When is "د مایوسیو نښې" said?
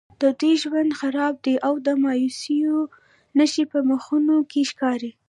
1.85-3.63